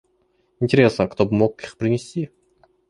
Интересно, 0.61 1.07
кто 1.07 1.25
бы 1.27 1.35
мог 1.35 1.61
их 1.61 1.77
принести? 1.77 2.31